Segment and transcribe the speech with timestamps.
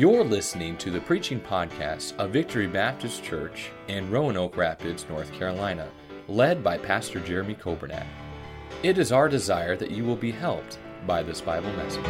[0.00, 5.90] You're listening to the preaching podcast of Victory Baptist Church in Roanoke Rapids, North Carolina,
[6.26, 8.06] led by Pastor Jeremy Coburnack.
[8.82, 12.02] It is our desire that you will be helped by this Bible message.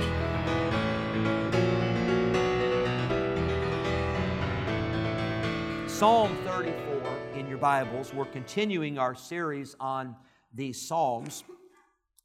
[5.91, 8.15] Psalm 34 in your Bibles.
[8.15, 10.15] We're continuing our series on
[10.55, 11.43] these Psalms.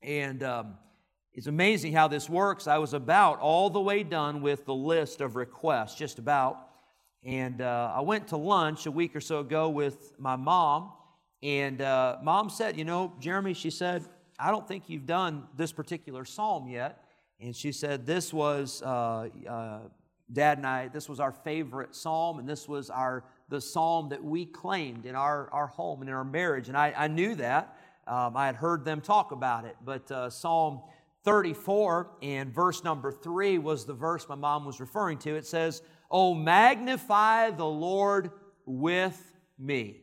[0.04, 0.75] And um,
[1.35, 2.66] it's amazing how this works.
[2.66, 6.70] I was about all the way done with the list of requests, just about.
[7.25, 10.94] And uh, I went to lunch a week or so ago with my mom.
[11.44, 14.05] And uh, mom said, You know, Jeremy, she said,
[14.39, 17.03] I don't think you've done this particular psalm yet.
[17.41, 19.80] And she said, This was, uh, uh
[20.31, 24.23] Dad and I, this was our favorite psalm, and this was our the psalm that
[24.23, 26.70] we claimed in our, our home and in our marriage.
[26.70, 27.77] And I, I knew that.
[28.08, 29.75] Um, I had heard them talk about it.
[29.83, 30.81] But uh, Psalm
[31.25, 35.36] 34 and verse number 3 was the verse my mom was referring to.
[35.36, 38.31] It says, Oh, magnify the Lord
[38.66, 40.02] with me,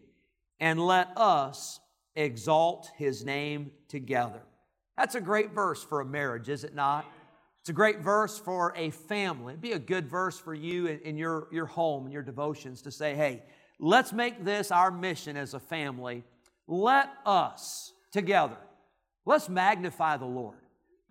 [0.61, 1.81] and let us
[2.17, 4.43] exalt his name together.
[4.99, 7.07] That's a great verse for a marriage, is it not?
[7.61, 9.53] It's a great verse for a family.
[9.53, 12.83] It'd be a good verse for you in, in your, your home and your devotions
[12.83, 13.45] to say, hey,
[13.79, 16.25] let's make this our mission as a family.
[16.67, 18.59] Let us together,
[19.25, 20.62] let's magnify the Lord.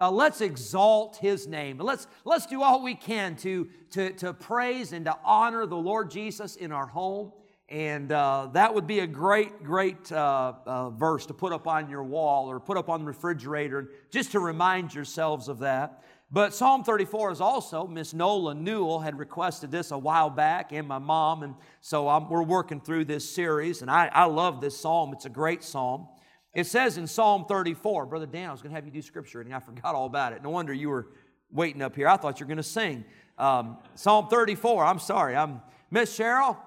[0.02, 1.77] Uh, let's exalt his name.
[1.77, 6.09] Let's, let's do all we can to, to, to praise and to honor the Lord
[6.09, 7.31] Jesus in our home.
[7.69, 11.88] And uh, that would be a great, great uh, uh verse to put up on
[11.88, 16.03] your wall or put up on the refrigerator and just to remind yourselves of that.
[16.31, 20.88] But Psalm 34 is also, Miss Nola Newell had requested this a while back, and
[20.88, 24.80] my mom, and so I'm, we're working through this series, and I, I love this
[24.80, 25.11] psalm.
[25.13, 26.08] It's a great psalm.
[26.53, 29.38] It says in Psalm 34, Brother Dan, I was going to have you do scripture
[29.38, 29.53] reading.
[29.53, 30.44] I forgot all about it.
[30.44, 31.08] No wonder you were
[31.52, 32.08] waiting up here.
[32.08, 33.05] I thought you were going to sing.
[33.38, 35.36] Um, psalm 34, I'm sorry.
[35.36, 36.58] I'm Miss Cheryl,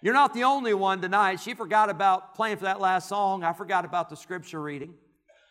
[0.00, 1.40] you're not the only one tonight.
[1.40, 3.42] She forgot about playing for that last song.
[3.42, 4.94] I forgot about the scripture reading.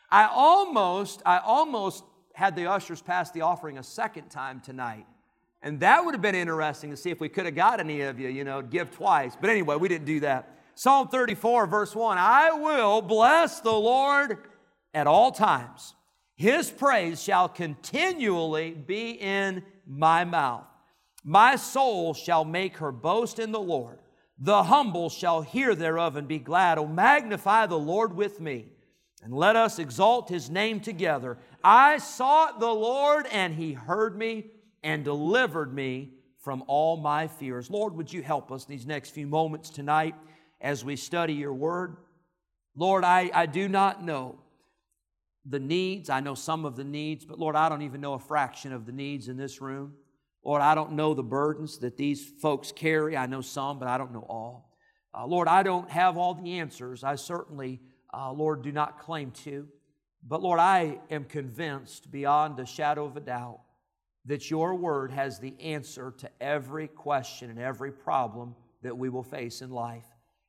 [0.09, 2.03] I almost, I almost
[2.33, 5.05] had the ushers pass the offering a second time tonight.
[5.61, 8.19] And that would have been interesting to see if we could have got any of
[8.19, 9.35] you, you know, give twice.
[9.39, 10.56] But anyway, we didn't do that.
[10.77, 14.37] Psalm 34, verse 1 I will bless the Lord
[14.93, 15.95] at all times.
[16.35, 20.67] His praise shall continually be in my mouth.
[21.23, 23.97] My soul shall make her boast in the Lord.
[24.37, 26.77] The humble shall hear thereof and be glad.
[26.77, 28.67] Oh, magnify the Lord with me
[29.23, 31.39] and let us exalt his name together.
[31.63, 34.51] I sought the Lord, and he heard me
[34.83, 37.71] and delivered me from all my fears.
[37.71, 40.13] Lord, would you help us these next few moments tonight
[40.61, 41.97] as we study your word?
[42.75, 44.39] Lord, I, I do not know
[45.45, 46.09] the needs.
[46.09, 48.85] I know some of the needs, but Lord, I don't even know a fraction of
[48.85, 49.93] the needs in this room.
[50.43, 53.17] Lord, I don't know the burdens that these folks carry.
[53.17, 54.71] I know some, but I don't know all.
[55.13, 57.03] Uh, Lord, I don't have all the answers.
[57.03, 57.79] I certainly
[58.13, 59.67] uh, Lord, do not claim to.
[60.27, 63.61] But Lord, I am convinced beyond a shadow of a doubt
[64.25, 69.23] that your word has the answer to every question and every problem that we will
[69.23, 70.05] face in life.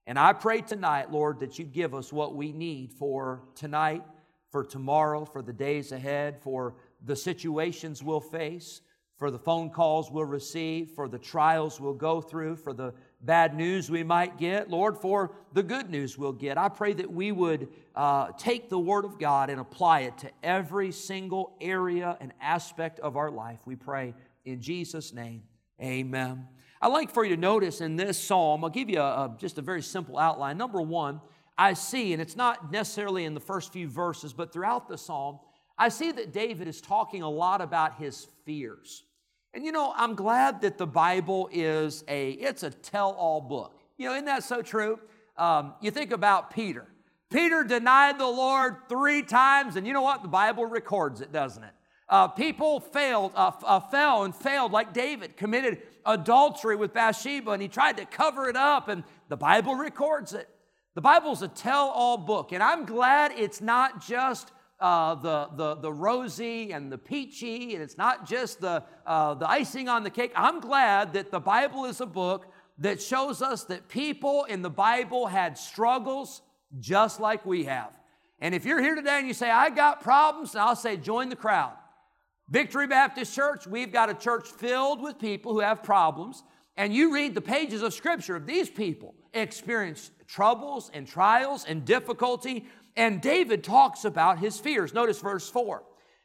[0.09, 4.03] And I pray tonight, Lord, that you give us what we need for tonight,
[4.51, 8.81] for tomorrow, for the days ahead, for the situations we'll face,
[9.19, 13.55] for the phone calls we'll receive, for the trials we'll go through, for the bad
[13.55, 16.57] news we might get, Lord, for the good news we'll get.
[16.57, 20.31] I pray that we would uh, take the Word of God and apply it to
[20.43, 23.59] every single area and aspect of our life.
[23.67, 24.15] We pray
[24.47, 25.43] in Jesus' name.
[25.83, 26.49] Amen.
[26.81, 29.59] I'd like for you to notice in this psalm, I'll give you a, a, just
[29.59, 30.57] a very simple outline.
[30.57, 31.21] Number one,
[31.57, 35.41] I see, and it's not necessarily in the first few verses, but throughout the psalm,
[35.77, 39.03] I see that David is talking a lot about his fears.
[39.55, 43.81] And you know, I'm glad that the Bible is a, it's a tell-all book.
[43.97, 45.01] You know, isn't that so true?
[45.37, 46.87] Um, you think about Peter.
[47.31, 50.23] Peter denied the Lord three times, and you know what?
[50.23, 51.73] The Bible records it, doesn't it?
[52.09, 57.63] Uh, people failed, uh, uh, fell and failed, like David committed adultery with Bathsheba, and
[57.63, 60.49] he tried to cover it up, and the Bible records it.
[60.95, 64.51] The Bible's a tell-all book, and I'm glad it's not just
[64.81, 69.49] uh, the, the, the rosy and the peachy, and it's not just the, uh, the
[69.49, 70.33] icing on the cake.
[70.35, 72.47] I'm glad that the Bible is a book
[72.79, 76.43] that shows us that people in the Bible had struggles
[76.81, 77.91] just like we have.
[78.41, 81.37] And if you're here today and you say, I got problems, I'll say, join the
[81.37, 81.73] crowd.
[82.51, 86.43] Victory Baptist Church, we've got a church filled with people who have problems.
[86.77, 91.85] And you read the pages of Scripture of these people experience troubles and trials and
[91.85, 92.67] difficulty
[92.97, 94.93] and David talks about his fears.
[94.93, 95.85] Notice verse 4.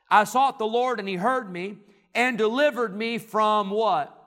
[0.10, 1.78] I sought the Lord and he heard me
[2.16, 4.24] and delivered me from what?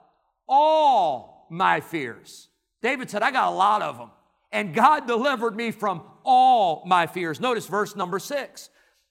[0.47, 2.49] all my fears.
[2.81, 4.11] David said, I got a lot of them.
[4.51, 7.39] And God delivered me from all my fears.
[7.39, 8.69] Notice verse number six.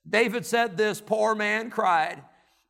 [0.09, 2.23] David said, This poor man cried,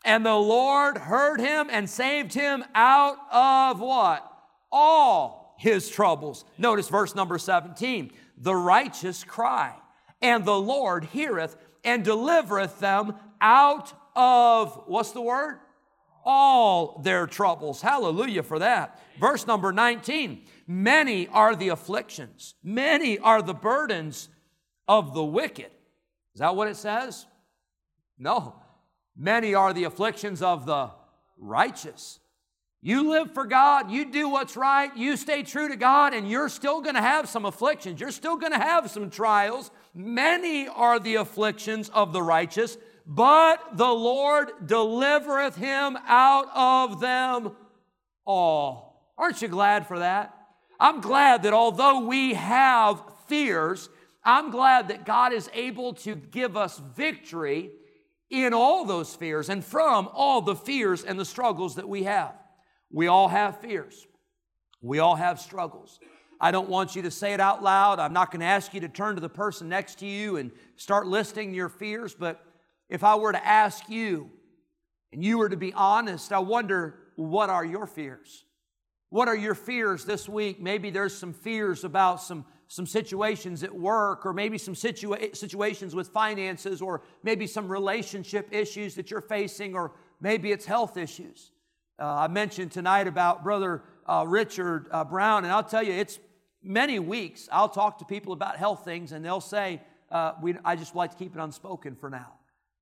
[0.06, 4.24] and the Lord heard him and saved him out of what?
[4.70, 6.44] All his troubles.
[6.56, 8.12] Notice verse number 17.
[8.38, 9.74] The righteous cry,
[10.22, 15.58] and the Lord heareth and delivereth them out of, what's the word?
[16.24, 17.82] All their troubles.
[17.82, 19.00] Hallelujah for that.
[19.20, 20.44] Verse number 19.
[20.66, 24.28] Many are the afflictions, many are the burdens
[24.86, 25.70] of the wicked.
[26.34, 27.26] Is that what it says?
[28.18, 28.62] No.
[29.16, 30.90] Many are the afflictions of the
[31.38, 32.20] righteous.
[32.82, 36.48] You live for God, you do what's right, you stay true to God, and you're
[36.48, 38.00] still going to have some afflictions.
[38.00, 39.70] You're still going to have some trials.
[39.94, 42.76] Many are the afflictions of the righteous,
[43.06, 47.56] but the Lord delivereth him out of them
[48.24, 49.12] all.
[49.18, 50.36] Aren't you glad for that?
[50.78, 53.88] I'm glad that although we have fears,
[54.22, 57.70] I'm glad that God is able to give us victory
[58.30, 62.34] in all those fears and from all the fears and the struggles that we have.
[62.90, 64.06] We all have fears,
[64.80, 65.98] we all have struggles.
[66.38, 67.98] I don't want you to say it out loud.
[67.98, 70.50] I'm not going to ask you to turn to the person next to you and
[70.76, 72.44] start listing your fears, but
[72.90, 74.30] if I were to ask you
[75.12, 78.44] and you were to be honest, I wonder what are your fears?
[79.08, 80.60] What are your fears this week?
[80.60, 85.94] Maybe there's some fears about some, some situations at work, or maybe some situa- situations
[85.94, 91.52] with finances, or maybe some relationship issues that you're facing, or maybe it's health issues.
[91.98, 96.18] Uh, I mentioned tonight about Brother uh, Richard uh, Brown, and I'll tell you, it's
[96.62, 99.80] many weeks I'll talk to people about health things, and they'll say,
[100.10, 102.32] uh, we, I just like to keep it unspoken for now.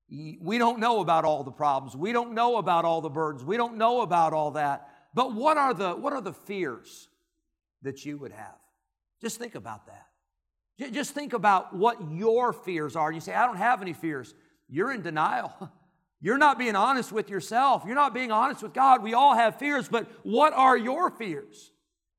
[0.08, 1.96] We don't know about all the problems.
[1.96, 3.44] We don't know about all the burdens.
[3.44, 4.88] We don't know about all that.
[5.14, 7.08] But what are the, what are the fears
[7.82, 8.54] that you would have?
[9.24, 10.92] Just think about that.
[10.92, 13.10] Just think about what your fears are.
[13.10, 14.34] You say, I don't have any fears.
[14.68, 15.50] You're in denial.
[16.20, 17.84] You're not being honest with yourself.
[17.86, 19.02] You're not being honest with God.
[19.02, 21.72] We all have fears, but what are your fears?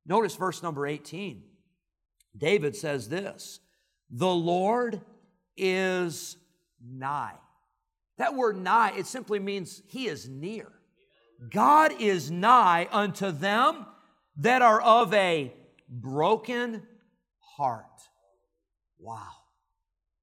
[0.07, 1.43] Notice verse number 18.
[2.35, 3.59] David says this
[4.09, 4.99] The Lord
[5.55, 6.35] is
[6.83, 7.37] nigh.
[8.17, 10.71] That word nigh, it simply means he is near.
[11.51, 13.85] God is nigh unto them
[14.37, 15.53] that are of a
[15.87, 16.81] broken
[17.57, 17.85] heart.
[18.99, 19.31] Wow.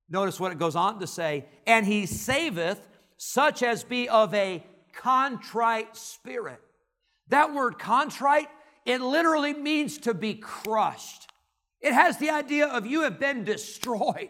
[0.09, 4.65] Notice what it goes on to say, and he saveth such as be of a
[4.93, 6.61] contrite spirit.
[7.29, 8.49] That word contrite,
[8.85, 11.31] it literally means to be crushed.
[11.81, 14.29] It has the idea of you have been destroyed.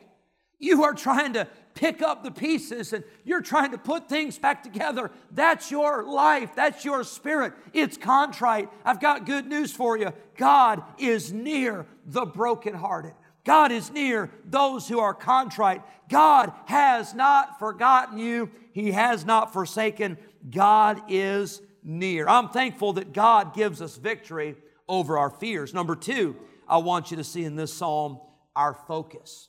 [0.62, 4.62] You are trying to pick up the pieces and you're trying to put things back
[4.62, 5.10] together.
[5.32, 6.54] That's your life.
[6.54, 7.52] That's your spirit.
[7.72, 8.68] It's contrite.
[8.84, 10.12] I've got good news for you.
[10.36, 13.12] God is near the brokenhearted.
[13.44, 15.82] God is near those who are contrite.
[16.08, 18.48] God has not forgotten you.
[18.72, 20.16] He has not forsaken.
[20.48, 22.28] God is near.
[22.28, 24.54] I'm thankful that God gives us victory
[24.88, 25.74] over our fears.
[25.74, 26.36] Number two,
[26.68, 28.20] I want you to see in this psalm
[28.54, 29.48] our focus.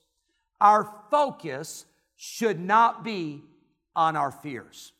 [0.63, 3.43] Our focus should not be
[3.97, 4.93] on our fears.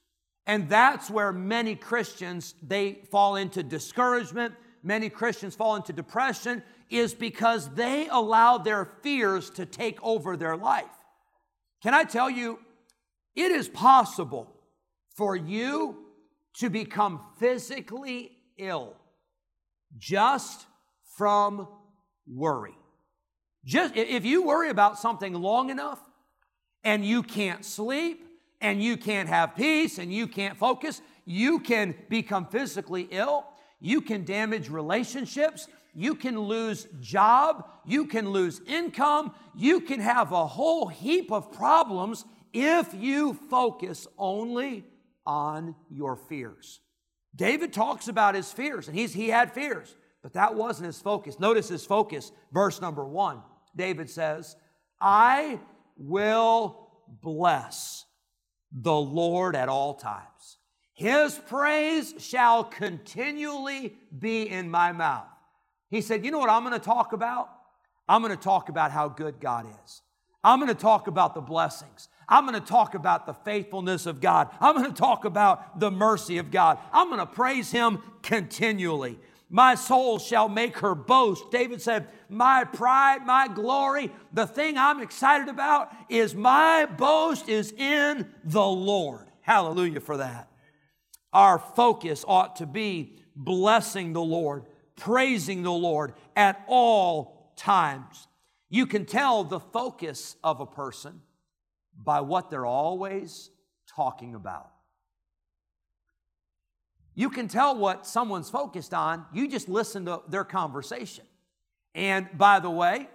[0.46, 4.54] And that's where many Christians they fall into discouragement,
[4.84, 10.58] many Christians fall into depression is because they allow their fears to take over their
[10.58, 10.86] life.
[11.82, 12.60] Can I tell you
[13.34, 14.54] it is possible
[15.16, 15.98] for you
[16.58, 18.96] to become physically ill
[19.98, 20.66] just
[21.18, 21.68] from
[22.28, 22.76] worry.
[23.66, 26.00] Just if you worry about something long enough,
[26.84, 28.28] and you can't sleep
[28.62, 33.46] and you can't have peace and you can't focus, you can become physically ill.
[33.80, 35.68] You can damage relationships.
[35.94, 37.68] You can lose job.
[37.86, 39.34] You can lose income.
[39.56, 44.86] You can have a whole heap of problems if you focus only
[45.26, 46.80] on your fears.
[47.36, 51.40] David talks about his fears, and he's, he had fears, but that wasn't his focus.
[51.40, 53.42] Notice his focus, verse number one.
[53.76, 54.56] David says,
[55.00, 55.60] I
[55.98, 56.90] will
[57.22, 58.06] bless
[58.72, 60.58] the Lord at all times.
[60.94, 65.26] His praise shall continually be in my mouth.
[65.90, 67.50] He said, You know what I'm going to talk about?
[68.08, 70.02] I'm going to talk about how good God is.
[70.44, 72.10] I'm going to talk about the blessings.
[72.28, 74.50] I'm going to talk about the faithfulness of God.
[74.60, 76.78] I'm going to talk about the mercy of God.
[76.92, 79.20] I'm going to praise Him continually.
[79.54, 81.52] My soul shall make her boast.
[81.52, 87.72] David said, My pride, my glory, the thing I'm excited about is my boast is
[87.72, 89.28] in the Lord.
[89.42, 90.50] Hallelujah for that.
[91.32, 98.28] Our focus ought to be blessing the Lord, praising the Lord at all times.
[98.72, 101.22] You can tell the focus of a person
[101.96, 103.52] by what they're always
[103.88, 104.73] talking about.
[107.16, 111.26] You can tell what someone's focused on, you just listen to their conversation.
[111.94, 113.08] And by the way,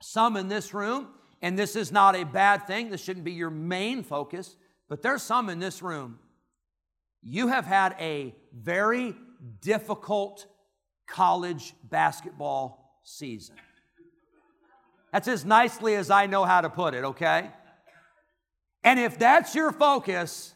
[0.00, 1.08] some in this room,
[1.40, 4.56] and this is not a bad thing, this shouldn't be your main focus,
[4.88, 6.18] but there's some in this room.
[7.22, 9.14] You have had a very
[9.60, 10.46] difficult
[11.06, 13.56] college basketball season.
[15.12, 17.50] That's as nicely as I know how to put it, okay?
[18.82, 20.51] And if that's your focus,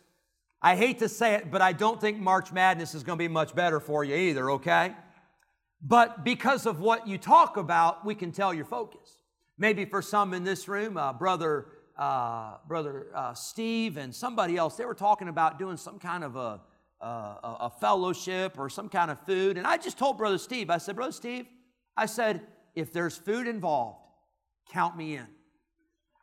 [0.66, 3.28] I hate to say it, but I don't think March Madness is going to be
[3.28, 4.96] much better for you either, okay?
[5.80, 9.22] But because of what you talk about, we can tell your focus.
[9.56, 14.74] Maybe for some in this room, uh, brother, uh, brother uh, Steve and somebody else,
[14.74, 16.60] they were talking about doing some kind of a,
[17.00, 17.06] a,
[17.60, 19.58] a fellowship or some kind of food.
[19.58, 21.46] And I just told brother Steve, I said, brother Steve,
[21.96, 22.40] I said,
[22.74, 24.00] if there's food involved,
[24.72, 25.28] count me in.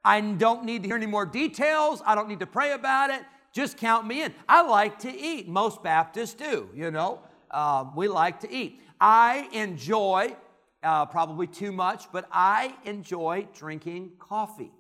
[0.04, 2.02] I don't need to hear any more details.
[2.06, 3.24] I don't need to pray about it.
[3.54, 4.34] Just count me in.
[4.50, 5.48] I like to eat.
[5.48, 7.22] Most Baptists do, you know.
[7.52, 8.82] Uh, we like to eat.
[9.00, 10.36] I enjoy,
[10.82, 14.72] uh, probably too much, but I enjoy drinking coffee.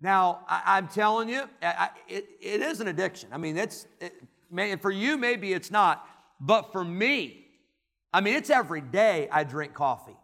[0.00, 3.28] Now, I, am telling you, I, it, it is an addiction.
[3.32, 4.14] I mean, it's, it,
[4.80, 6.04] for you, maybe it's not,
[6.40, 7.46] but for me,
[8.12, 10.16] I mean, it's every day I drink coffee.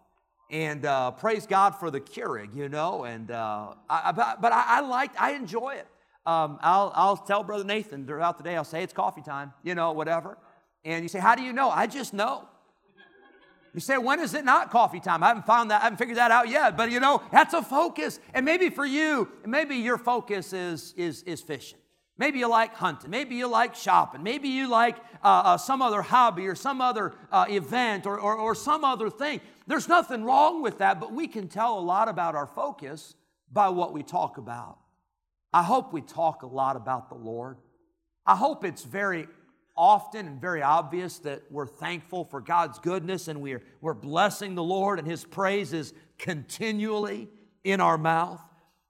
[0.50, 3.04] And uh, praise God for the Keurig, you know.
[3.04, 5.86] And uh, I, but, but I, I like, I enjoy it.
[6.28, 9.74] Um, I'll, I'll tell Brother Nathan throughout the day, I'll say it's coffee time, you
[9.74, 10.36] know, whatever.
[10.84, 11.70] And you say, How do you know?
[11.70, 12.46] I just know.
[13.72, 15.22] You say, when is it not coffee time?
[15.22, 16.76] I haven't found that, I haven't figured that out yet.
[16.76, 18.18] But you know, that's a focus.
[18.34, 21.78] And maybe for you, maybe your focus is, is, is fishing.
[22.18, 23.10] Maybe you like hunting.
[23.10, 24.22] Maybe you like shopping.
[24.22, 28.36] Maybe you like uh, uh, some other hobby or some other uh, event or, or,
[28.36, 29.40] or some other thing.
[29.66, 33.14] There's nothing wrong with that, but we can tell a lot about our focus
[33.52, 34.78] by what we talk about.
[35.52, 37.56] I hope we talk a lot about the Lord.
[38.26, 39.26] I hope it's very
[39.76, 44.62] often and very obvious that we're thankful for God's goodness and we're, we're blessing the
[44.62, 47.28] Lord and His praise is continually
[47.64, 48.40] in our mouth.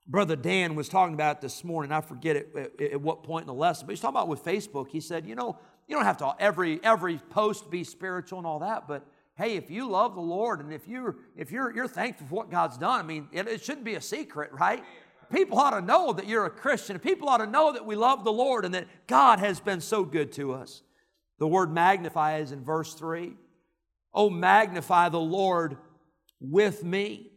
[0.08, 1.92] Brother Dan was talking about this morning.
[1.92, 4.42] I forget it, at, at what point in the lesson, but he's talking about with
[4.42, 4.88] Facebook.
[4.88, 8.60] He said, you know, you don't have to every every post be spiritual and all
[8.60, 12.26] that, but hey, if you love the Lord and if you're if you're you're thankful
[12.26, 14.82] for what God's done, I mean, it, it shouldn't be a secret, right?
[15.32, 16.98] People ought to know that you're a Christian.
[16.98, 20.04] People ought to know that we love the Lord and that God has been so
[20.04, 20.82] good to us.
[21.38, 23.34] The word magnify is in verse 3.
[24.12, 25.76] Oh, magnify the Lord
[26.40, 27.32] with me.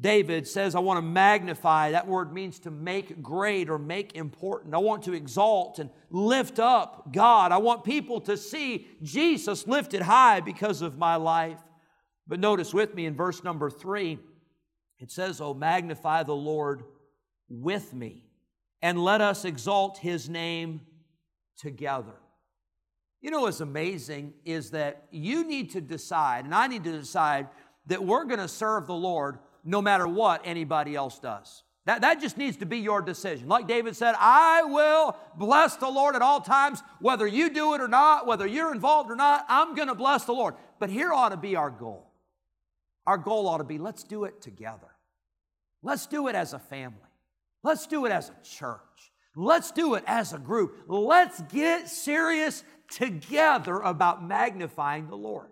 [0.00, 1.92] David says, I want to magnify.
[1.92, 4.74] That word means to make great or make important.
[4.74, 7.52] I want to exalt and lift up God.
[7.52, 11.58] I want people to see Jesus lifted high because of my life.
[12.26, 14.18] But notice with me in verse number three,
[14.98, 16.84] it says, Oh, magnify the Lord
[17.52, 18.24] with me,
[18.80, 20.80] and let us exalt his name
[21.58, 22.14] together.
[23.20, 27.48] You know what's amazing is that you need to decide, and I need to decide,
[27.86, 31.62] that we're going to serve the Lord no matter what anybody else does.
[31.84, 33.48] That, that just needs to be your decision.
[33.48, 37.80] Like David said, I will bless the Lord at all times, whether you do it
[37.80, 40.54] or not, whether you're involved or not, I'm going to bless the Lord.
[40.78, 42.08] But here ought to be our goal.
[43.06, 44.86] Our goal ought to be let's do it together.
[45.82, 46.98] Let's do it as a family.
[47.62, 48.80] Let's do it as a church.
[49.34, 50.84] Let's do it as a group.
[50.88, 55.48] Let's get serious together about magnifying the Lord.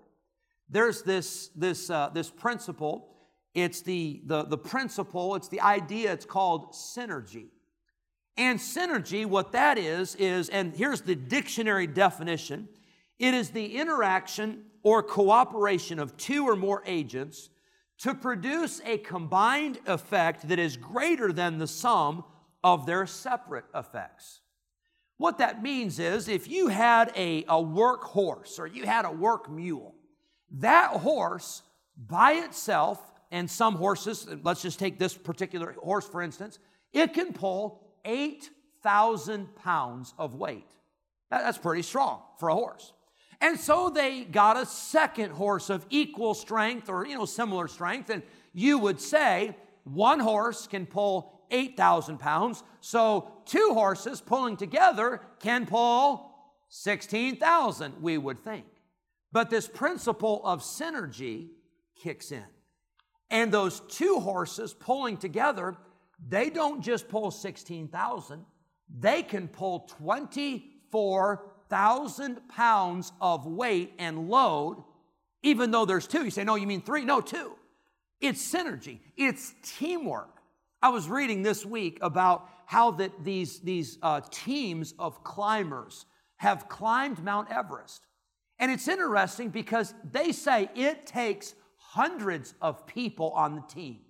[0.68, 3.08] There's this, this, uh, this principle.
[3.54, 7.46] It's the, the, the principle, it's the idea, it's called synergy.
[8.36, 12.68] And synergy, what that is, is, and here's the dictionary definition
[13.18, 17.50] it is the interaction or cooperation of two or more agents
[18.00, 22.24] to produce a combined effect that is greater than the sum
[22.64, 24.40] of their separate effects.
[25.18, 29.10] What that means is if you had a, a work horse or you had a
[29.10, 29.94] work mule,
[30.52, 31.62] that horse
[31.96, 32.98] by itself,
[33.30, 36.58] and some horses, let's just take this particular horse for instance,
[36.92, 40.70] it can pull 8,000 pounds of weight.
[41.30, 42.92] That's pretty strong for a horse.
[43.40, 48.10] And so they got a second horse of equal strength or, you know, similar strength.
[48.10, 52.62] And you would say one horse can pull 8,000 pounds.
[52.80, 56.30] So two horses pulling together can pull
[56.68, 58.66] 16,000, we would think.
[59.32, 61.48] But this principle of synergy
[61.96, 62.44] kicks in.
[63.30, 65.76] And those two horses pulling together,
[66.28, 68.44] they don't just pull 16,000,
[68.98, 74.82] they can pull 24 thousand pounds of weight and load,
[75.42, 76.24] even though there's two.
[76.24, 77.04] You say, no, you mean three?
[77.04, 77.52] No, two.
[78.20, 80.36] It's synergy, it's teamwork.
[80.82, 86.68] I was reading this week about how that these, these uh, teams of climbers have
[86.68, 88.06] climbed Mount Everest.
[88.58, 94.00] And it's interesting because they say it takes hundreds of people on the team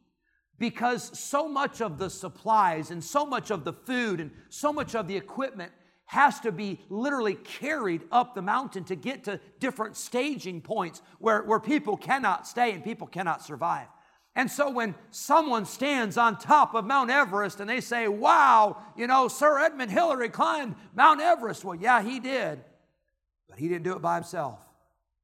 [0.59, 4.95] because so much of the supplies and so much of the food and so much
[4.95, 5.73] of the equipment
[6.11, 11.40] has to be literally carried up the mountain to get to different staging points where,
[11.45, 13.87] where people cannot stay and people cannot survive.
[14.35, 19.07] And so when someone stands on top of Mount Everest and they say, Wow, you
[19.07, 21.64] know, Sir Edmund Hillary climbed Mount Everest.
[21.64, 22.59] Well, yeah, he did.
[23.49, 24.59] But he didn't do it by himself,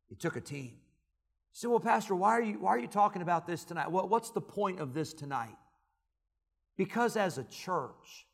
[0.09, 0.75] he took a team.
[1.52, 3.90] Say, Well, Pastor, why are you, why are you talking about this tonight?
[3.90, 5.57] Well, what's the point of this tonight?
[6.76, 8.25] Because as a church,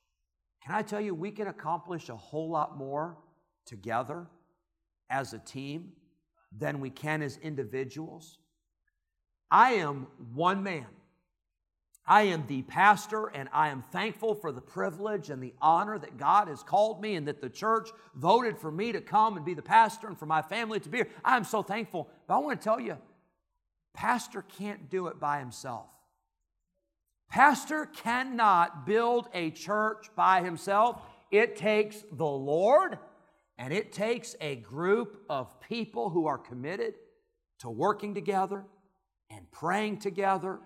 [0.64, 3.16] can I tell you, we can accomplish a whole lot more
[3.66, 4.26] together
[5.11, 5.92] as a team
[6.57, 8.38] than we can as individuals.
[9.50, 10.87] I am one man.
[12.04, 16.16] I am the pastor, and I am thankful for the privilege and the honor that
[16.16, 19.54] God has called me and that the church voted for me to come and be
[19.54, 21.09] the pastor and for my family to be here.
[21.25, 22.09] I am so thankful.
[22.26, 22.99] But I want to tell you,
[23.95, 25.87] pastor can't do it by himself.
[27.33, 31.01] Pastor cannot build a church by himself.
[31.31, 32.99] It takes the Lord
[33.57, 36.93] and it takes a group of people who are committed
[37.61, 38.67] to working together
[39.31, 40.61] and praying together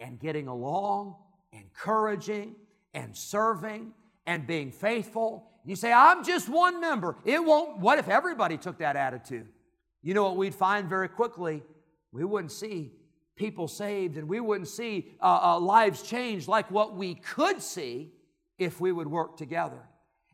[0.00, 1.14] and getting along,
[1.52, 2.56] encouraging
[2.94, 3.92] and serving
[4.26, 5.48] and being faithful.
[5.64, 7.14] You say, I'm just one member.
[7.24, 7.78] It won't.
[7.78, 9.46] What if everybody took that attitude?
[10.02, 11.62] You know what we'd find very quickly?
[12.10, 12.90] We wouldn't see
[13.38, 18.12] people saved and we wouldn't see uh, uh, lives changed like what we could see
[18.58, 19.80] if we would work together.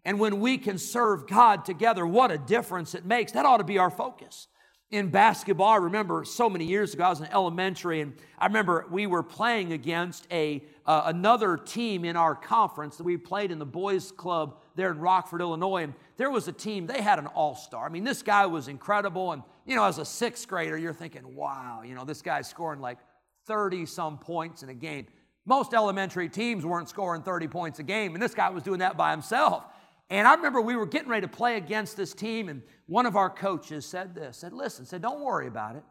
[0.04, 3.32] And when we can serve God together, what a difference it makes.
[3.32, 4.48] That ought to be our focus
[4.90, 5.68] in basketball.
[5.68, 9.22] I remember so many years ago, I was in elementary, and I remember we were
[9.22, 14.12] playing against a uh, another team in our conference that we played in the boys'
[14.12, 15.84] club there in Rockford, Illinois.
[15.84, 17.86] And there was a team; they had an all-star.
[17.86, 19.32] I mean, this guy was incredible.
[19.32, 22.80] And you know, as a sixth grader, you're thinking, "Wow, you know, this guy's scoring
[22.80, 22.98] like
[23.46, 25.06] 30 some points in a game."
[25.46, 28.96] Most elementary teams weren't scoring 30 points a game, and this guy was doing that
[28.96, 29.64] by himself.
[30.10, 33.16] And I remember we were getting ready to play against this team, and one of
[33.16, 35.84] our coaches said this, said, listen, said, don't worry about it.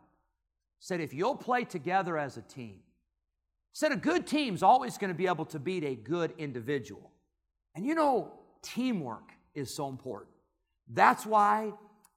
[0.79, 2.79] Said, if you'll play together as a team,
[3.73, 7.11] said a good team's always going to be able to beat a good individual.
[7.75, 8.33] And you know,
[8.63, 10.31] teamwork is so important.
[10.89, 11.73] That's why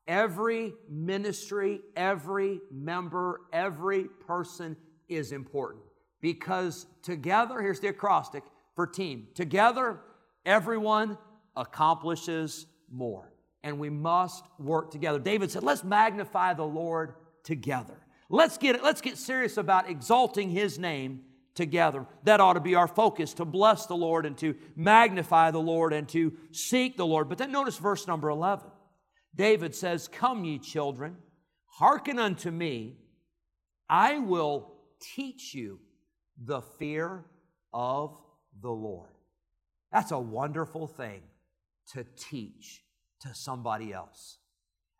[0.08, 4.76] every ministry, every member, every person
[5.08, 5.84] is important.
[6.20, 8.42] Because together, here's the acrostic
[8.74, 10.00] for team together,
[10.44, 11.18] everyone
[11.56, 13.32] accomplishes more.
[13.62, 15.18] And we must work together.
[15.18, 17.98] David said, let's magnify the Lord together.
[18.28, 21.22] Let's get, let's get serious about exalting his name
[21.56, 22.06] together.
[22.22, 25.92] That ought to be our focus to bless the Lord and to magnify the Lord
[25.92, 27.28] and to seek the Lord.
[27.28, 28.68] But then notice verse number 11.
[29.34, 31.16] David says, Come, ye children,
[31.66, 32.98] hearken unto me.
[33.88, 35.80] I will teach you
[36.42, 37.24] the fear
[37.72, 38.16] of
[38.60, 39.10] the Lord.
[39.92, 41.22] That's a wonderful thing
[41.92, 42.82] to teach
[43.20, 44.38] to somebody else.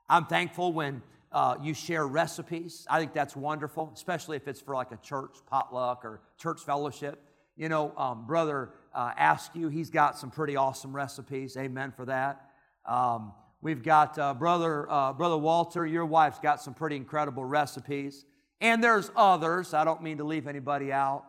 [0.09, 1.03] I'm thankful when
[1.37, 2.87] uh, you share recipes.
[2.89, 7.23] I think that's wonderful, especially if it's for like a church potluck or church fellowship.
[7.59, 11.59] You know, um, Brother uh, Askew, he's got some pretty awesome recipes.
[11.59, 12.41] Amen for that.
[12.87, 18.25] Um, we've got uh, Brother, uh, Brother Walter, your wife's got some pretty incredible recipes.
[18.63, 19.75] And there's others.
[19.75, 21.25] I don't mean to leave anybody out.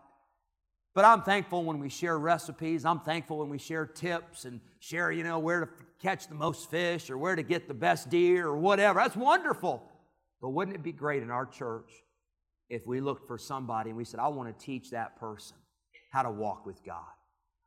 [0.94, 2.86] But I'm thankful when we share recipes.
[2.86, 5.70] I'm thankful when we share tips and share, you know, where to
[6.02, 9.02] catch the most fish or where to get the best deer or whatever.
[9.02, 9.84] That's wonderful.
[10.42, 11.92] But wouldn't it be great in our church
[12.70, 15.58] if we looked for somebody and we said, I want to teach that person
[16.12, 17.04] how to walk with God?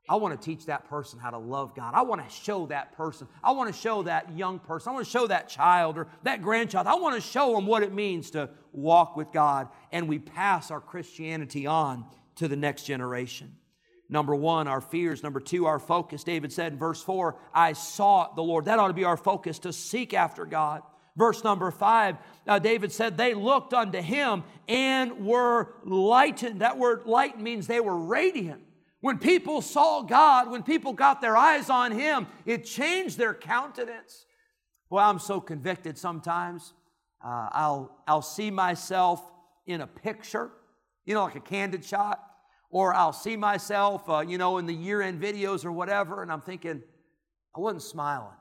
[0.08, 1.94] I want to teach that person how to love God.
[1.94, 3.28] I want to show that person.
[3.44, 4.90] I want to show that young person.
[4.90, 6.86] I want to show that child or that grandchild.
[6.86, 9.68] I want to show them what it means to walk with God.
[9.92, 12.06] And we pass our Christianity on
[12.36, 13.54] to the next generation.
[14.08, 15.22] Number one, our fears.
[15.22, 16.24] Number two, our focus.
[16.24, 18.64] David said in verse four, I sought the Lord.
[18.64, 20.82] That ought to be our focus to seek after God.
[21.16, 26.60] Verse number five, uh, David said, They looked unto him and were lightened.
[26.60, 28.62] That word light means they were radiant.
[29.00, 34.26] When people saw God, when people got their eyes on him, it changed their countenance.
[34.90, 36.74] Well, I'm so convicted sometimes.
[37.24, 39.22] Uh, I'll, I'll see myself
[39.66, 40.50] in a picture,
[41.06, 42.30] you know, like a candid shot
[42.70, 46.30] or I'll see myself, uh, you know, in the year end videos or whatever, and
[46.30, 46.82] I'm thinking,
[47.54, 48.36] I wasn't smiling.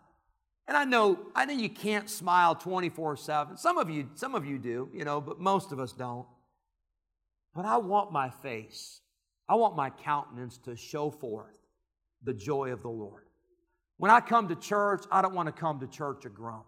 [0.70, 3.58] And I know, I know you can't smile 24-7.
[3.58, 6.28] Some of you, some of you do, you know, but most of us don't.
[7.56, 9.02] But I want my face,
[9.50, 11.58] I want my countenance to show forth
[12.24, 13.24] the joy of the Lord.
[13.98, 16.68] When I come to church, I don't want to come to church a grump.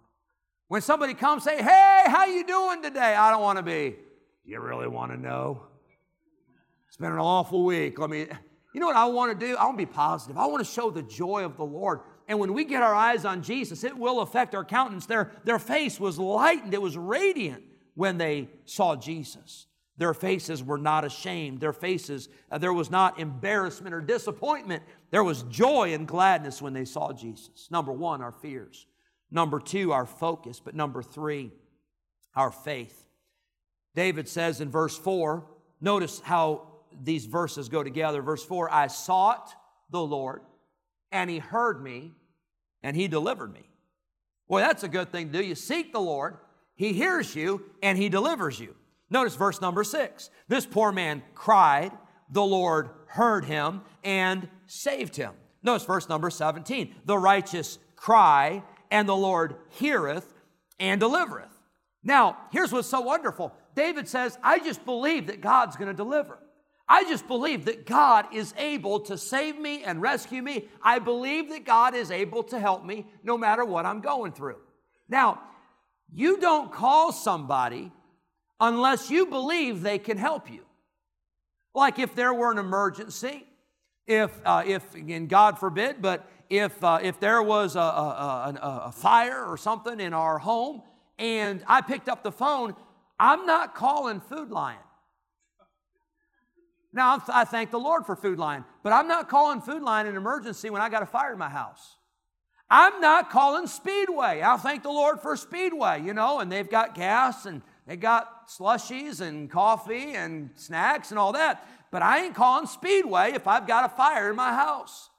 [0.68, 3.98] When somebody comes say, "Hey, how you doing today?" I don't want to be,
[4.44, 5.68] "You really want to know?"
[6.88, 8.00] It's been an awful week.
[8.00, 8.28] Let me
[8.74, 9.56] You know what I want to do?
[9.58, 10.38] I want to be positive.
[10.38, 12.00] I want to show the joy of the Lord.
[12.32, 15.06] And when we get our eyes on Jesus, it will affect our countenance.
[15.06, 17.62] Their, their face was lightened, it was radiant
[17.94, 19.68] when they saw Jesus.
[19.98, 21.60] Their faces were not ashamed.
[21.60, 24.82] Their faces, uh, there was not embarrassment or disappointment.
[25.10, 27.68] There was joy and gladness when they saw Jesus.
[27.70, 28.88] Number one, our fears.
[29.30, 30.62] Number two, our focus.
[30.64, 31.52] But number three,
[32.34, 33.08] our faith.
[33.94, 35.48] David says in verse four,
[35.82, 36.68] notice how
[37.04, 38.22] these verses go together.
[38.22, 39.54] Verse four, I sought
[39.90, 40.44] the Lord,
[41.12, 42.14] and he heard me,
[42.84, 43.70] and he delivered me.
[44.48, 45.46] Boy, that's a good thing to do.
[45.46, 46.38] You seek the Lord,
[46.76, 48.76] he hears you, and he delivers you.
[49.10, 50.30] Notice verse number six.
[50.48, 51.92] This poor man cried,
[52.30, 55.34] the Lord heard him and saved him.
[55.64, 56.96] Notice verse number 17.
[57.06, 60.34] The righteous cry, and the Lord heareth
[60.80, 61.48] and delivereth.
[62.04, 63.54] Now, here's what's so wonderful.
[63.76, 66.40] David says, I just believe that God's going to deliver.
[66.92, 70.68] I just believe that God is able to save me and rescue me.
[70.84, 74.58] I believe that God is able to help me no matter what I'm going through.
[75.08, 75.40] Now,
[76.14, 77.94] you don't call somebody
[78.60, 80.66] unless you believe they can help you.
[81.74, 83.46] Like if there were an emergency,
[84.06, 88.82] if, uh, if again, God forbid, but if, uh, if there was a, a, a,
[88.88, 90.82] a fire or something in our home
[91.18, 92.76] and I picked up the phone,
[93.18, 94.78] I'm not calling Food Lion.
[96.94, 100.18] Now, I thank the Lord for Food Lion, but I'm not calling Food Lion an
[100.18, 101.98] emergency when I got a fire in my house.
[102.70, 104.42] I'm not calling Speedway.
[104.42, 108.48] I'll thank the Lord for Speedway, you know, and they've got gas and they got
[108.50, 111.68] slushies and coffee and snacks and all that.
[111.92, 115.10] But I ain't calling Speedway if I've got a fire in my house.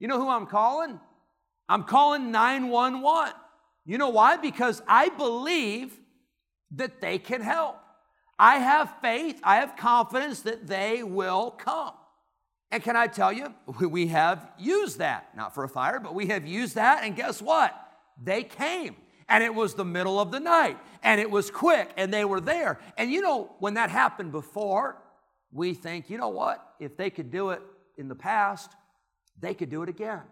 [0.00, 0.98] You know who I'm calling?
[1.68, 3.34] I'm calling 911.
[3.86, 4.36] You know why?
[4.36, 5.98] Because I believe
[6.72, 7.81] that they can help.
[8.42, 11.94] I have faith, I have confidence that they will come.
[12.72, 16.26] And can I tell you, we have used that, not for a fire, but we
[16.26, 17.72] have used that, and guess what?
[18.20, 18.96] They came.
[19.28, 22.40] And it was the middle of the night, and it was quick, and they were
[22.40, 22.80] there.
[22.98, 25.00] And you know, when that happened before,
[25.52, 26.74] we think, you know what?
[26.80, 27.62] If they could do it
[27.96, 28.72] in the past,
[29.38, 30.22] they could do it again.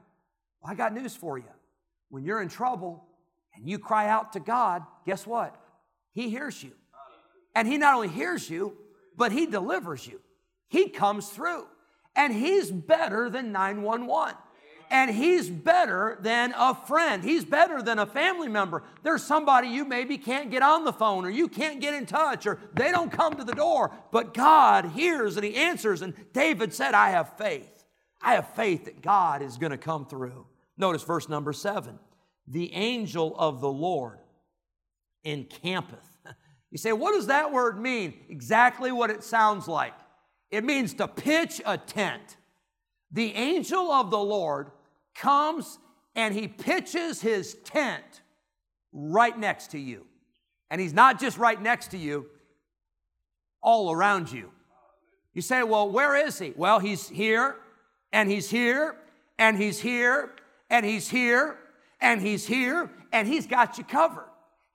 [0.61, 1.44] Well, I got news for you.
[2.09, 3.05] When you're in trouble
[3.55, 5.55] and you cry out to God, guess what?
[6.12, 6.73] He hears you.
[7.55, 8.77] And He not only hears you,
[9.17, 10.21] but He delivers you.
[10.69, 11.67] He comes through.
[12.17, 14.37] And He's better than 911.
[14.93, 17.23] And he's better than a friend.
[17.23, 18.83] He's better than a family member.
[19.05, 22.45] There's somebody you maybe can't get on the phone or you can't get in touch
[22.45, 26.03] or they don't come to the door, but God hears and he answers.
[26.03, 27.85] And David said, I have faith.
[28.21, 30.47] I have faith that God is going to come through.
[30.77, 32.01] Notice verse number seven.
[32.49, 34.19] The angel of the Lord
[35.23, 36.10] encampeth
[36.71, 38.15] you say, what does that word mean?
[38.29, 39.95] Exactly what it sounds like.
[40.51, 42.37] It means to pitch a tent.
[43.13, 44.71] The angel of the Lord
[45.15, 45.79] comes
[46.15, 48.23] and he pitches his tent
[48.93, 50.07] right next to you.
[50.71, 52.27] And he's not just right next to you,
[53.61, 54.51] all around you.
[55.35, 56.53] You say, well, where is he?
[56.57, 57.57] Well, he's here,
[58.13, 58.97] and he's here,
[59.39, 60.31] and he's here,
[60.69, 61.57] and he's here,
[62.01, 64.30] and he's here, and he's got you covered.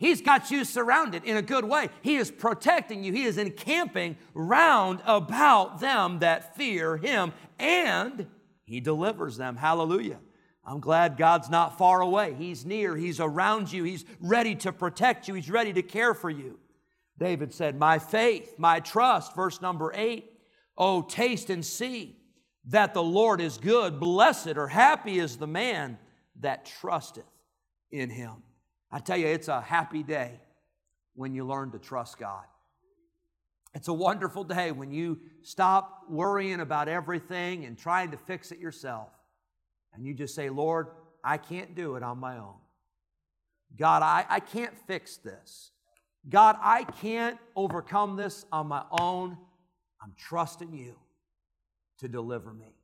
[0.05, 1.89] He's got you surrounded in a good way.
[2.03, 3.11] He is protecting you.
[3.11, 8.27] He is encamping round about them that fear him, and
[8.65, 9.55] he delivers them.
[9.55, 10.19] Hallelujah.
[10.63, 12.35] I'm glad God's not far away.
[12.35, 16.29] He's near, He's around you, He's ready to protect you, He's ready to care for
[16.29, 16.59] you.
[17.17, 20.31] David said, My faith, my trust, verse number eight,
[20.77, 22.15] oh, taste and see
[22.65, 23.99] that the Lord is good.
[23.99, 25.97] Blessed or happy is the man
[26.41, 27.25] that trusteth
[27.89, 28.43] in Him.
[28.91, 30.39] I tell you, it's a happy day
[31.15, 32.43] when you learn to trust God.
[33.73, 38.59] It's a wonderful day when you stop worrying about everything and trying to fix it
[38.59, 39.09] yourself.
[39.93, 40.87] And you just say, Lord,
[41.23, 42.55] I can't do it on my own.
[43.77, 45.71] God, I, I can't fix this.
[46.29, 49.37] God, I can't overcome this on my own.
[50.01, 50.95] I'm trusting you
[51.99, 52.75] to deliver me.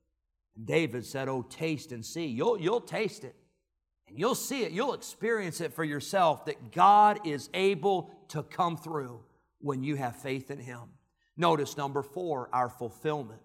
[0.56, 2.26] And David said, Oh, taste and see.
[2.26, 3.36] You'll, you'll taste it.
[4.12, 8.76] And you'll see it, you'll experience it for yourself that God is able to come
[8.76, 9.22] through
[9.60, 10.82] when you have faith in Him.
[11.38, 13.40] Notice number four, our fulfillment.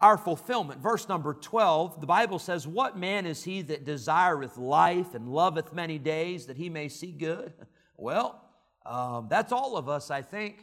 [0.00, 0.80] our fulfillment.
[0.80, 5.72] Verse number 12, the Bible says, What man is he that desireth life and loveth
[5.72, 7.52] many days that he may see good?
[7.96, 8.42] Well,
[8.84, 10.56] um, that's all of us, I think.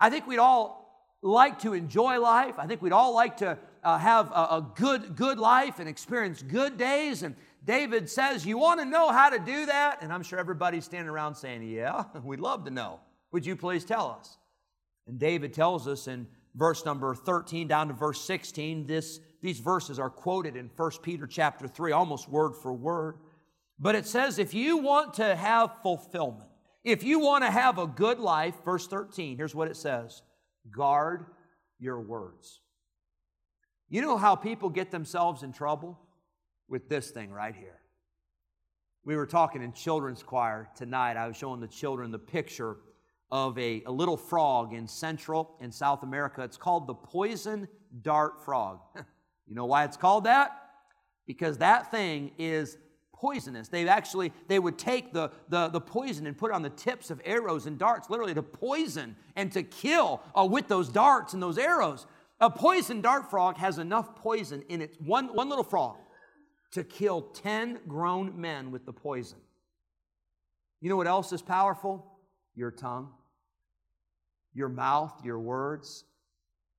[0.00, 0.88] I think we'd all
[1.22, 2.54] like to enjoy life.
[2.58, 6.42] I think we'd all like to uh, have a, a good, good life and experience
[6.42, 7.22] good days.
[7.22, 9.98] And David says, You want to know how to do that?
[10.02, 13.00] And I'm sure everybody's standing around saying, Yeah, we'd love to know.
[13.32, 14.38] Would you please tell us?
[15.06, 18.86] And David tells us in verse number 13 down to verse 16.
[18.86, 23.16] This, these verses are quoted in 1 Peter chapter 3, almost word for word.
[23.78, 26.50] But it says, if you want to have fulfillment,
[26.84, 30.22] if you want to have a good life, verse 13, here's what it says
[30.70, 31.26] guard
[31.78, 32.60] your words.
[33.88, 35.98] You know how people get themselves in trouble?
[36.68, 37.80] With this thing right here.
[39.04, 41.16] We were talking in children's choir tonight.
[41.16, 42.76] I was showing the children the picture
[43.30, 46.42] of a, a little frog in Central and South America.
[46.42, 47.68] It's called the poison
[48.02, 48.80] dart frog.
[49.46, 50.52] you know why it's called that?
[51.26, 52.78] Because that thing is
[53.12, 53.68] poisonous.
[53.68, 57.10] They actually they would take the, the, the poison and put it on the tips
[57.10, 61.42] of arrows and darts, literally to poison and to kill uh, with those darts and
[61.42, 62.06] those arrows.
[62.40, 65.96] A poison dart frog has enough poison in it, one, one little frog,
[66.72, 69.38] to kill 10 grown men with the poison.
[70.80, 72.06] You know what else is powerful?
[72.54, 73.10] Your tongue
[74.58, 76.04] your mouth, your words.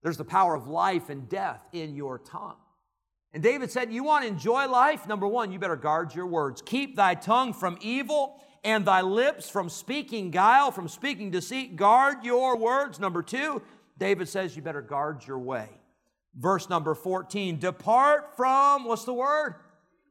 [0.04, 2.58] There's the power of life and death in your tongue.
[3.34, 5.08] And David said, You want to enjoy life?
[5.08, 6.62] Number one, you better guard your words.
[6.62, 11.76] Keep thy tongue from evil and thy lips from speaking guile, from speaking deceit.
[11.76, 13.00] Guard your words.
[13.00, 13.62] Number two,
[13.98, 15.70] David says, You better guard your way.
[16.36, 19.56] Verse number 14, depart from, what's the word?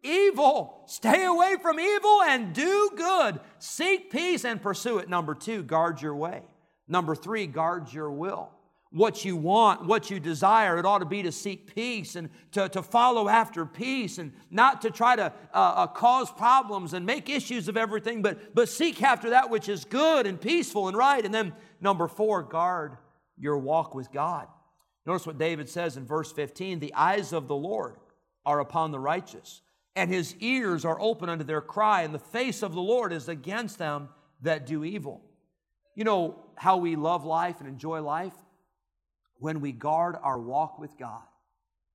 [0.03, 0.83] Evil.
[0.87, 3.41] Stay away from evil and do good.
[3.59, 5.09] Seek peace and pursue it.
[5.09, 6.43] Number two, guard your way.
[6.87, 8.51] Number three, guard your will.
[8.91, 12.71] What you want, what you desire, it ought to be to seek peace and to,
[12.71, 17.29] to follow after peace and not to try to uh, uh, cause problems and make
[17.29, 21.23] issues of everything, but, but seek after that which is good and peaceful and right.
[21.23, 22.97] And then number four, guard
[23.37, 24.49] your walk with God.
[25.05, 27.97] Notice what David says in verse 15 the eyes of the Lord
[28.45, 29.61] are upon the righteous,
[29.97, 33.29] and his ears are open unto their cry, and the face of the Lord is
[33.29, 34.09] against them
[34.43, 35.23] that do evil.
[35.95, 38.35] You know how we love life and enjoy life?
[39.41, 41.23] When we guard our walk with God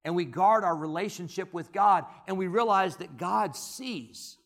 [0.03, 4.38] and we guard our relationship with God and we realize that God sees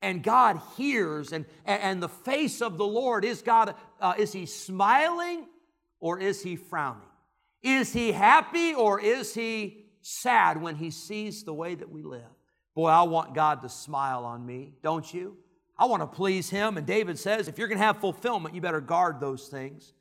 [0.00, 4.46] and God hears and, and the face of the Lord is God, uh, is He
[4.46, 5.46] smiling
[6.00, 7.02] or is He frowning?
[7.62, 12.22] Is He happy or is He sad when He sees the way that we live?
[12.74, 15.36] Boy, I want God to smile on me, don't you?
[15.78, 16.76] I want to please him.
[16.76, 19.92] And David says, if you're going to have fulfillment, you better guard those things.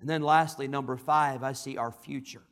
[0.00, 2.42] And then lastly, number five, I see our future.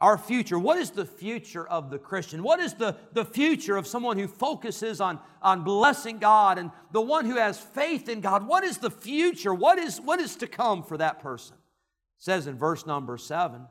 [0.00, 0.58] Our future.
[0.58, 2.42] What is the future of the Christian?
[2.42, 7.02] What is the, the future of someone who focuses on, on blessing God and the
[7.02, 8.46] one who has faith in God?
[8.46, 9.52] What is the future?
[9.52, 11.56] What is, what is to come for that person?
[11.56, 13.66] It says in verse number seven,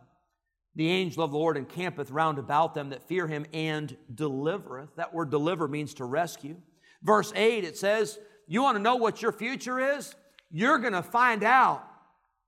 [0.79, 4.95] the angel of the Lord encampeth round about them that fear him and delivereth.
[4.95, 6.55] That word deliver means to rescue.
[7.03, 10.15] Verse 8, it says, you want to know what your future is?
[10.49, 11.85] You're going to find out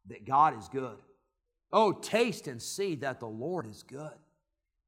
[0.08, 0.96] that God is good.
[1.74, 4.14] Oh, taste and see that the Lord is good.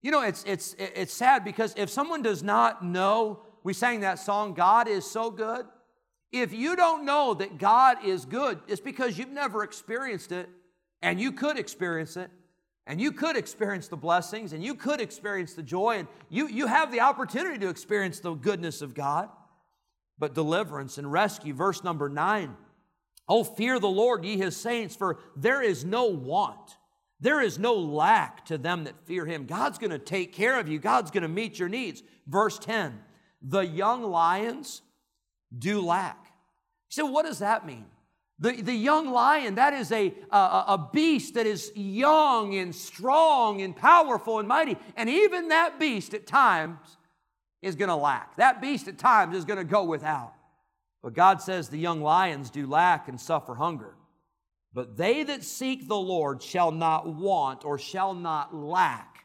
[0.01, 4.19] You know, it's, it's, it's sad because if someone does not know, we sang that
[4.19, 5.65] song, God is so good.
[6.31, 10.47] If you don't know that God is good, it's because you've never experienced it,
[11.01, 12.31] and you could experience it,
[12.85, 16.67] and you could experience the blessings, and you could experience the joy, and you, you
[16.67, 19.29] have the opportunity to experience the goodness of God
[20.19, 21.53] but deliverance and rescue.
[21.53, 22.55] Verse number nine
[23.27, 26.77] Oh, fear the Lord, ye his saints, for there is no want.
[27.21, 29.45] There is no lack to them that fear him.
[29.45, 32.03] God's going to take care of you, God's going to meet your needs.
[32.27, 32.99] Verse 10
[33.41, 34.81] The young lions
[35.57, 36.33] do lack.
[36.89, 37.85] So, what does that mean?
[38.43, 43.61] The, the young lion, that is a, a, a beast that is young and strong
[43.61, 44.75] and powerful and mighty.
[44.97, 46.77] And even that beast at times
[47.61, 48.35] is going to lack.
[48.35, 50.33] That beast at times is going to go without.
[51.01, 53.95] But God says the young lions do lack and suffer hunger.
[54.73, 59.23] But they that seek the Lord shall not want or shall not lack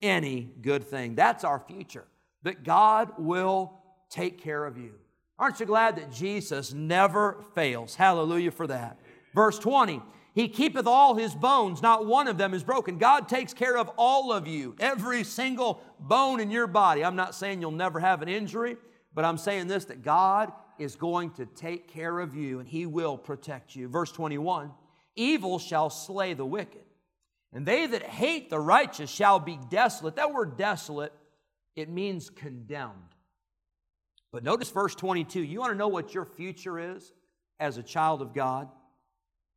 [0.00, 1.14] any good thing.
[1.14, 2.06] That's our future,
[2.44, 3.74] that God will
[4.08, 4.94] take care of you.
[5.38, 7.94] Aren't you glad that Jesus never fails?
[7.94, 8.98] Hallelujah for that.
[9.34, 10.02] Verse 20
[10.38, 12.96] he keepeth all his bones, not one of them is broken.
[12.96, 17.04] God takes care of all of you, every single bone in your body.
[17.04, 18.76] I'm not saying you'll never have an injury,
[19.12, 22.86] but I'm saying this that God is going to take care of you and he
[22.86, 23.88] will protect you.
[23.88, 24.70] Verse 21
[25.16, 26.84] Evil shall slay the wicked,
[27.52, 30.14] And they that hate the righteous shall be desolate.
[30.14, 31.12] That word desolate,
[31.74, 32.92] it means condemned.
[34.32, 35.42] But notice verse 22.
[35.42, 37.12] You want to know what your future is
[37.58, 38.68] as a child of God?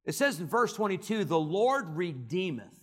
[0.05, 2.77] It says in verse 22 the Lord redeemeth.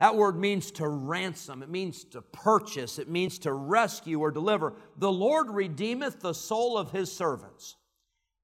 [0.00, 4.74] That word means to ransom, it means to purchase, it means to rescue or deliver.
[4.98, 7.76] The Lord redeemeth the soul of his servants,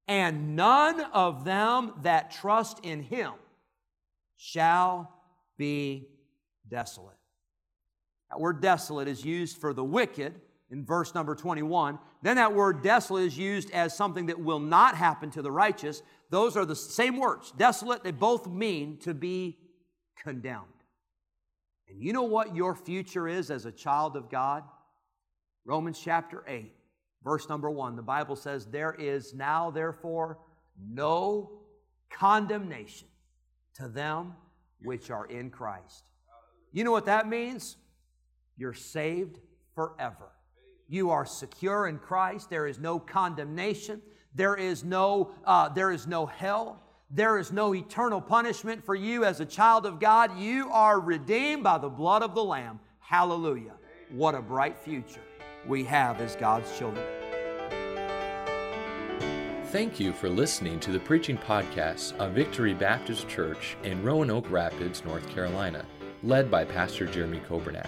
[0.07, 3.33] and none of them that trust in him
[4.37, 5.13] shall
[5.57, 6.07] be
[6.67, 7.17] desolate.
[8.29, 10.39] That word desolate is used for the wicked
[10.71, 11.99] in verse number 21.
[12.21, 16.01] Then that word desolate is used as something that will not happen to the righteous.
[16.29, 17.51] Those are the same words.
[17.57, 19.57] Desolate, they both mean to be
[20.21, 20.65] condemned.
[21.89, 24.63] And you know what your future is as a child of God?
[25.65, 26.73] Romans chapter 8,
[27.23, 27.97] verse number 1.
[27.97, 30.39] The Bible says, There is now, therefore,
[30.81, 31.51] no
[32.09, 33.07] condemnation
[33.75, 34.33] to them
[34.81, 36.03] which are in Christ.
[36.71, 37.75] You know what that means?
[38.57, 39.39] You're saved
[39.75, 40.31] forever.
[40.91, 42.49] You are secure in Christ.
[42.49, 44.01] There is no condemnation.
[44.35, 46.83] There is no, uh, there is no hell.
[47.09, 50.37] There is no eternal punishment for you as a child of God.
[50.37, 52.81] You are redeemed by the blood of the Lamb.
[52.99, 53.71] Hallelujah.
[54.09, 55.21] What a bright future
[55.65, 57.05] we have as God's children.
[59.67, 65.05] Thank you for listening to the preaching podcast of Victory Baptist Church in Roanoke Rapids,
[65.05, 65.85] North Carolina,
[66.21, 67.87] led by Pastor Jeremy Coburnack.